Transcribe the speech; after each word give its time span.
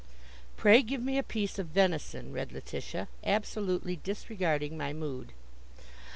"'Pray, 0.57 0.81
give 0.81 0.99
me 0.99 1.19
a 1.19 1.21
piece 1.21 1.59
of 1.59 1.67
venison,'" 1.67 2.31
read 2.33 2.51
Letitia, 2.51 3.07
absolutely 3.23 3.97
disregarding 3.97 4.75
my 4.75 4.93
mood. 4.93 5.31